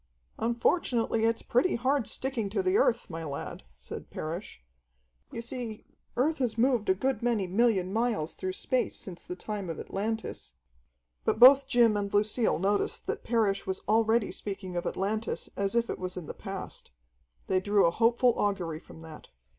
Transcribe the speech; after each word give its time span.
"Unfortunately, 0.39 1.25
it's 1.25 1.43
pretty 1.43 1.75
hard 1.75 2.07
sticking 2.07 2.49
to 2.49 2.63
the 2.63 2.75
Earth, 2.75 3.07
my 3.07 3.23
lad," 3.23 3.61
said 3.77 4.09
Parrish. 4.09 4.59
"You 5.31 5.43
see, 5.43 5.85
Earth 6.17 6.39
has 6.39 6.57
moved 6.57 6.89
a 6.89 6.95
good 6.95 7.21
many 7.21 7.45
million 7.45 7.93
miles 7.93 8.33
through 8.33 8.53
space 8.53 8.97
since 8.97 9.23
the 9.23 9.35
time 9.35 9.69
of 9.69 9.79
Atlantis." 9.79 10.55
But 11.23 11.39
both 11.39 11.67
Jim 11.67 11.95
and 11.95 12.11
Lucille 12.11 12.57
noticed 12.57 13.05
that 13.05 13.23
Parrish 13.23 13.67
was 13.67 13.81
already 13.87 14.31
speaking 14.31 14.75
of 14.75 14.87
Atlantis 14.87 15.49
as 15.55 15.75
if 15.75 15.87
it 15.87 15.99
was 15.99 16.17
in 16.17 16.25
the 16.25 16.33
past. 16.33 16.89
They 17.45 17.59
drew 17.59 17.85
a 17.85 17.91
hopeful 17.91 18.33
augury 18.39 18.79
from 18.79 19.01
that. 19.01 19.27